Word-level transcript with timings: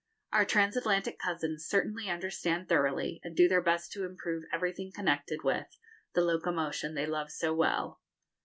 Our 0.33 0.45
Transatlantic 0.45 1.19
cousins 1.19 1.63
certainly 1.67 2.09
understand 2.09 2.67
thoroughly, 2.67 3.19
and 3.23 3.35
do 3.37 3.47
their 3.47 3.61
best 3.61 3.91
to 3.91 4.03
improve 4.03 4.45
everything 4.51 4.91
connected 4.91 5.43
with, 5.43 5.67
the 6.15 6.21
locomotion 6.25 6.95
they 6.95 7.05
love 7.05 7.29
so 7.29 7.53
well. 7.53 8.01